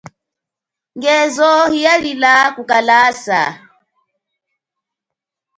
Ngezo 0.97 1.51
hiya 1.71 1.93
lila 2.03 2.33
kukalasa. 2.55 3.41